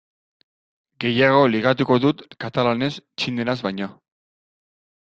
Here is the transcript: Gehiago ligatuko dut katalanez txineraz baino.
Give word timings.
Gehiago 1.05 1.43
ligatuko 1.57 1.99
dut 2.07 2.27
katalanez 2.45 2.91
txineraz 2.99 3.61
baino. 3.71 3.95